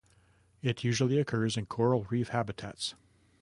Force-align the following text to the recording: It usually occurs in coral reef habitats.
It 0.63 0.83
usually 0.83 1.19
occurs 1.19 1.55
in 1.55 1.67
coral 1.67 2.07
reef 2.09 2.29
habitats. 2.29 2.95